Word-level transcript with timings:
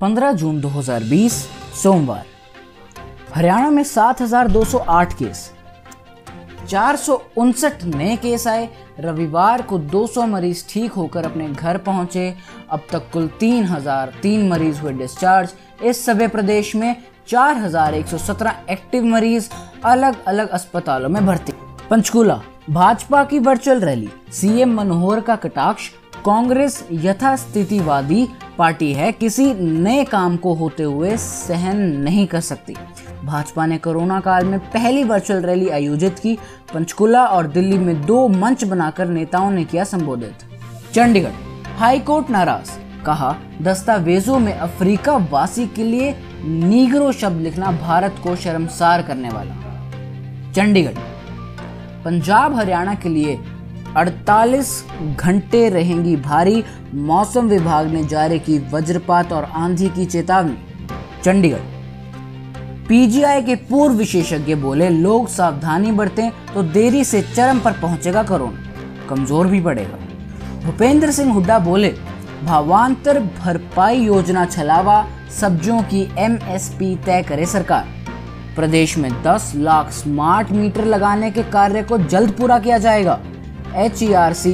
15 0.00 0.32
जून 0.32 0.60
2020 0.60 1.32
सोमवार। 1.82 2.26
हरियाणा 3.34 3.70
में 3.70 3.82
7,208 3.82 5.12
केस। 5.12 5.52
चार 6.68 6.96
सौ 6.96 7.22
उनसठ 7.36 7.84
नए 7.84 8.16
केस 8.16 8.46
आए। 8.46 8.68
रविवार 9.00 9.62
को 9.62 9.78
200 9.78 10.26
मरीज़ 10.26 10.64
ठीक 10.68 10.92
होकर 10.92 11.24
अपने 11.24 11.48
घर 11.48 11.78
पहुँचे। 11.78 12.34
अब 12.70 12.86
तक 12.92 13.10
कुल 13.12 13.28
3,003 13.40 14.48
मरीज़ 14.48 14.80
हुए 14.80 14.92
डिस्चार्ज। 14.92 15.54
इस 15.84 16.04
सभी 16.06 16.26
प्रदेश 16.26 16.74
में 16.76 16.96
4,117 17.28 18.54
एक्टिव 18.70 19.04
मरीज़ 19.04 19.50
अलग 19.84 20.24
अलग 20.24 20.48
अस्पतालों 20.48 21.08
में 21.08 21.26
भर्ती। 21.26 21.52
पंचकूला 21.90 22.40
भाजपा 22.70 23.24
की 23.24 23.38
वर्चुअल 23.38 23.80
रैली 23.80 24.10
सीएम 24.32 24.74
मनोहर 24.74 25.20
का 25.20 25.36
कटाक्ष 25.36 25.90
कांग्रेस 26.26 26.84
यथास्थितिवादी 26.92 28.28
पार्टी 28.58 28.92
है। 28.92 29.12
किसी 29.12 29.54
नए 29.54 30.04
काम 30.04 30.36
को 30.36 30.54
होते 30.54 30.82
हुए 30.82 31.16
सहन 31.16 31.76
नहीं 31.76 32.26
कर 32.26 32.40
सकती। 32.40 32.74
भाजपा 33.24 33.66
ने 33.66 33.78
कोरोना 33.78 34.20
काल 34.20 34.44
में 34.44 34.58
पहली 34.60 35.04
वर्चुअल 35.04 35.42
रैली 35.42 35.68
आयोजित 35.68 36.18
की। 36.18 36.38
पंचकुला 36.74 37.24
और 37.24 37.46
दिल्ली 37.46 37.78
में 37.78 38.06
दो 38.06 38.28
मंच 38.28 38.64
बनाकर 38.64 39.08
नेताओं 39.08 39.50
ने 39.50 39.64
किया 39.64 39.84
संबोधित। 39.84 40.34
चंडीगढ़, 40.94 41.32
हाईकोर्ट 41.78 42.30
नाराज़, 42.30 42.70
कहा, 43.04 43.36
दस्तावेजों 43.62 44.38
में 44.38 44.52
अफ्रीका 44.52 45.16
वासी 45.30 45.66
के 45.66 45.84
लिए 45.84 46.14
नीग्रो 46.44 47.12
शब्द 47.12 47.40
लिखना 47.40 47.70
भारत 47.72 48.14
को 48.22 48.36
शर्मसार 48.36 49.02
करने 49.02 49.28
वाला। 49.28 49.54
चंडीगढ़, 50.52 50.98
पंजाब 52.04 52.54
हरियाणा 52.54 52.94
के 52.94 53.08
लिए 53.08 53.38
48 53.96 54.68
घंटे 55.16 55.68
रहेंगी 55.68 56.16
भारी। 56.18 56.62
मौसम 56.94 57.48
विभाग 57.48 57.86
ने 57.86 58.02
जारी 58.04 58.38
की 58.38 58.58
वज्रपात 58.72 59.32
और 59.32 59.44
आंधी 59.44 59.88
की 59.88 60.04
चेतावनी। 60.06 60.56
चंडीगढ़। 61.24 61.68
पीजीआई 62.88 63.42
के 63.42 63.54
पूर्व 63.54 63.94
विशेषज्ञ 63.94 64.54
बोले, 64.54 64.88
लोग 64.88 65.28
सावधानी 65.28 65.92
बरतें 65.92 66.30
तो 66.54 66.62
देरी 66.62 67.04
से 67.04 67.22
चरम 67.24 67.60
पर 67.60 67.72
पहुंचेगा 67.72 68.22
कोरोना 68.22 69.06
कमज़ोर 69.08 69.46
भी 69.46 69.60
पड़ेगा। 69.60 69.98
भूपेंद्र 70.64 71.10
सिंह 71.10 71.32
हुड्डा 71.32 71.58
बोले, 71.58 71.88
भावांतर 72.44 73.18
भरपाई 73.38 74.00
योजना 74.00 74.44
छलावा 74.46 75.06
सब्जियों 75.40 75.82
की 75.82 76.02
एमएसपी 76.18 76.94
तय 76.96 77.22
करे 77.22 77.46
सरकार। 77.46 77.88
प्रदेश 78.56 78.96
में 78.98 79.10
10 79.22 79.52
लाख 79.56 79.90
स्मार्ट 79.92 80.50
मीटर 80.52 80.84
लगाने 80.84 81.30
के 81.30 81.42
कार्य 81.42 81.82
को 81.82 81.98
जल्द 81.98 82.30
पूरा 82.30 82.58
किया 82.58 82.78
जाएगा। 82.78 83.18
H 83.76 83.98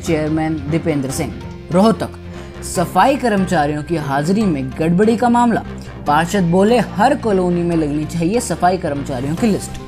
chairman 0.00 0.54
Dipendra 0.70 1.10
Singh 1.10 1.32
Rohtak. 1.72 2.10
सफ़ाई 2.64 3.16
कर्मचारियों 3.16 3.82
की 3.82 3.96
हाजिरी 3.96 4.42
में 4.42 4.70
गड़बड़ी 4.78 5.16
का 5.16 5.28
मामला। 5.28 5.62
पार्षद 6.06 6.42
बोले, 6.42 6.78
हर 6.78 7.14
कॉलोनी 7.16 7.62
में 7.62 7.76
लगनी 7.76 8.04
चाहिए 8.04 8.40
सफ़ाई 8.40 8.78
कर्मचारियों 8.78 9.34
की 9.36 9.46
लिस्ट। 9.46 9.80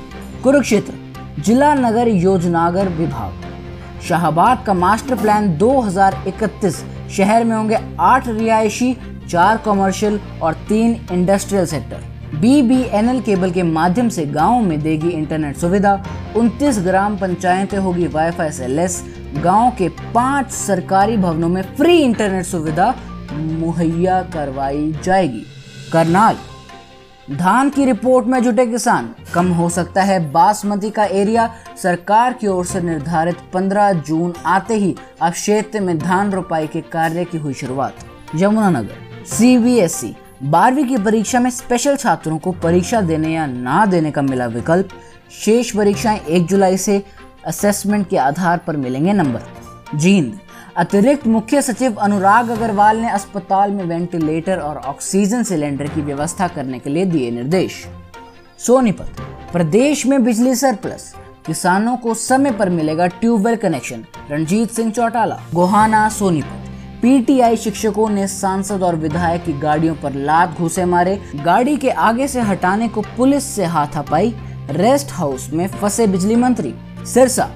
कुरुक्षेत्र, 0.42 0.94
जिला 1.38 1.74
नगर 1.74 2.08
योजनागर 2.08 2.88
विभाग। 2.88 4.00
शाहबाग 4.08 4.64
का 4.66 4.74
मास्टर 4.74 5.14
प्लान 5.14 5.56
2031 5.58 6.84
शहर 7.16 7.44
में 7.44 7.56
होंगे 7.56 7.78
आठ 8.00 8.28
रिहायशी, 8.28 8.96
चार 9.28 9.56
कमर्शियल 9.56 10.20
और 10.42 10.54
तीन 10.68 11.00
इंडस्ट्रियल 11.12 11.66
सेक्टर। 11.66 12.04
बीबीएनएल 12.34 13.20
केबल 13.20 13.50
के 13.50 13.62
माध्यम 13.62 14.08
से 14.08 14.24
गाँव 14.26 14.60
में 14.60 14.80
देगी 14.82 15.08
इंटरनेट 15.08 15.56
सुविधा। 15.56 15.92
29 16.36 16.78
ग्राम 16.78 17.16
पंचायतें 17.16 17.78
होगी 17.78 18.06
वाईफाई 18.06 18.50
से 18.50 18.66
लेस 18.66 19.02
गाँव 19.36 19.70
के 19.70 19.88
पाँच 19.88 20.50
सरकारी 20.50 21.16
भवनों 21.16 21.48
में 21.48 21.62
फ्री 21.76 21.96
इंटरनेट 21.98 22.44
सुविधा 22.44 22.94
मुहैया 23.32 24.22
करवाई 24.22 24.92
जाएगी। 25.04 25.42
करनाल। 25.92 26.36
धान 27.30 27.70
की 27.70 27.84
रिपोर्ट 27.84 28.26
में 28.26 28.42
जुटे 28.42 28.66
किसान। 28.66 29.14
कम 29.34 29.48
हो 29.48 29.68
सकता 29.68 30.02
है 30.02 30.30
बासमती 30.32 30.90
का 30.90 31.04
एरिया 31.04 31.50
सरकार 31.82 32.32
की 32.32 32.46
ओर 32.46 32.64
से 32.64 32.80
निर्धारित 32.80 33.36
15 33.52 33.92
जून 33.92 34.32
आते 34.46 34.74
ही 34.74 34.94
अब 35.22 35.32
क्षेत्र 35.32 35.80
में 35.80 35.98
धान 35.98 36.32
रोपाई 36.32 36.66
के 36.66 36.80
कार्य 36.80 37.24
की 37.24 37.38
हुई 37.38 37.54
शुरुआत। 37.54 37.94
यमुनानगर। 38.36 39.24
सीबीएसई 39.26 40.14
बारहवीं 40.42 40.84
की 40.84 40.96
परीक्षा 40.96 41.40
में 41.40 41.50
स्पेशल 41.50 41.96
छात्रों 41.96 42.38
को 42.38 42.52
परीक्षा 42.52 43.00
देने 43.00 43.32
या 43.32 43.46
ना 43.46 43.84
देने 43.86 44.10
का 44.10 44.22
मिला 44.22 44.46
विकल्प। 44.46 44.88
शेष 45.44 45.70
परीक्षाएँ 45.76 46.20
एक 46.20 46.46
जुलाई 46.46 46.76
से 46.76 47.02
असेसमेंट 47.46 48.08
के 48.08 48.16
आधार 48.16 48.58
पर 48.58 48.76
मिलेंगे 48.76 49.12
नंबर। 49.12 49.98
जींद, 49.98 50.38
अतिरिक्त 50.76 51.26
मुख्य 51.26 51.62
सचिव 51.62 51.96
अनुराग 51.96 52.48
अग्रवाल 52.48 52.96
ने 52.96 53.10
अस्पताल 53.10 53.70
में 53.70 53.84
वेंटिलेटर 53.84 54.58
और 54.58 54.76
ऑक्सीजन 54.76 55.42
सिलेंडर 55.42 55.86
की 55.86 56.02
व्यवस्था 56.02 56.48
करने 56.48 56.78
के 56.78 56.90
लिए 56.90 57.04
दिए 57.04 57.30
निर्देश। 57.30 57.84
सोनीपत, 58.58 59.20
प्रदेश 59.52 60.06
में 60.06 60.24
बिजली 60.24 60.54
सरप्लस 60.54 61.14
किसानों 61.46 61.96
को 61.96 62.14
समय 62.14 62.52
पर 62.52 62.68
मिलेगा 62.68 63.06
tubewell 63.06 63.56
connection 63.56 64.04
Ranjit 64.30 64.70
Singh 64.70 64.90
Chautala, 64.90 65.40
Gohana, 65.54 66.08
Sonipat. 66.08 66.59
PTI 67.02 67.56
शिक्षकों 67.56 68.08
ने 68.08 68.26
सांसद 68.26 68.82
और 68.82 68.96
विधायक 68.96 69.44
की 69.44 69.52
गाड़ियों 69.52 69.94
पर 69.94 70.14
लात 70.14 70.58
घुसे 70.58 70.84
मारे। 70.84 71.20
गाड़ी 71.44 71.76
के 71.76 71.90
आगे 71.90 72.28
से 72.28 72.40
हटाने 72.40 72.88
को 72.88 73.00
पुलिस 73.16 73.44
से 73.44 73.64
हाथापाई। 73.64 74.34
रेस्ट 74.70 75.12
हाउस 75.12 75.48
में 75.52 75.66
फंसे 75.68 76.06
बिजली 76.06 76.36
मंत्री। 76.36 76.74
सिरसा, 77.06 77.48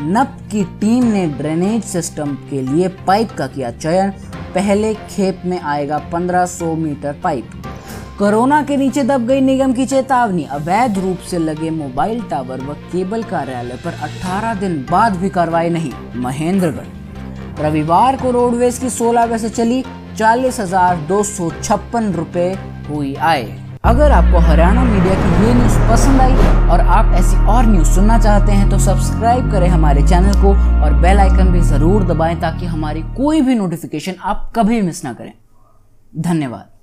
नप 0.00 0.38
की 0.52 0.64
टीम 0.64 1.04
ने 1.04 1.26
ड्रेनेज 1.26 1.84
सिस्टम 1.84 2.34
के 2.50 2.62
लिए 2.62 2.88
पाइप 2.88 3.32
का 3.32 3.46
किया 3.46 3.70
चयन। 3.70 4.10
पहले 4.54 4.94
खेप 4.94 5.42
में 5.44 5.60
आएगा 5.60 5.98
1500 5.98 6.74
मीटर 6.74 7.12
पाइप। 7.12 7.50
कोरोना 8.18 8.62
के 8.62 8.76
नीचे 8.76 9.02
दब 9.02 9.26
गई 9.26 9.40
निगम 9.40 9.72
की 9.72 9.86
चेतावनी। 9.86 10.44
अवैध 10.44 10.98
रूप 10.98 11.18
से 11.18 11.38
लगे 11.38 11.70
मोबाइल 11.70 12.22
टावर 12.22 12.60
व 12.60 12.74
केबल 12.92 13.22
कार्यालय 13.22 13.78
पर 13.84 13.94
18 14.02 14.54
दिन 14.54 14.86
बाद 14.90 15.16
भी 15.16 15.28
कार्रवाई 15.28 15.70
नहीं। 15.70 15.92
महेंद्रगढ़ 16.16 16.97
रविवार 17.60 18.16
को 18.16 18.30
रोडवेज़ 18.30 18.80
की 18.80 18.90
16 18.90 19.26
बसें 19.26 19.48
चली, 19.50 19.82
चालीस 20.18 20.60
हज़ार 20.60 20.96
दो 21.08 21.22
सौ 21.24 21.50
छप्पन 21.52 22.12
रूपए 22.12 22.52
हुई 22.88 23.14
आय। 23.14 23.42
अगर 23.84 24.12
आपको 24.12 24.38
हरियाणा 24.40 24.84
मीडिया 24.84 25.14
की 25.14 25.44
ये 25.44 25.54
न्यूज़ 25.54 25.78
पसंद 25.90 26.20
आई 26.20 26.34
और 26.68 26.80
आप 26.92 27.12
ऐसी 27.14 27.36
और 27.46 27.66
न्यूज़ 27.66 27.90
सुनना 27.90 28.18
चाहते 28.18 28.52
हैं 28.52 28.70
तो 28.70 28.78
सब्सक्राइब 28.78 29.50
करें 29.52 29.68
हमारे 29.68 30.06
चैनल 30.08 30.40
को 30.42 30.54
और 30.84 30.94
बेल 31.02 31.18
आइकन 31.18 31.52
भी 31.52 31.60
ज़रूर 31.66 32.04
दबाएँ 32.04 32.40
ताकि 32.40 32.66
हमारी 32.66 33.02
कोई 33.16 33.40
भी 33.40 33.54
नोटिफिकेशन 33.54 34.14
आप 34.24 34.50
कभी 34.56 34.80
मिस 34.82 35.04
ना 35.04 35.12
करें। 35.12 35.32
धन्यवाद। 36.12 36.77